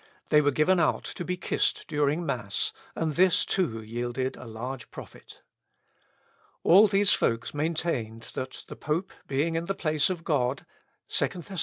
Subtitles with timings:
[0.29, 4.89] They were given out to be kissed during mass, and this too yielded a large
[4.89, 5.43] profit."
[6.63, 10.65] "All these folks maintained, that the pope being in the place of God,
[11.09, 11.59] (2 Thess.